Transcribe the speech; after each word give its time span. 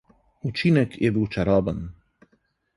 Učinek 0.49 0.97
je 1.01 1.11
bil 1.19 1.29
čaroben. 1.37 1.85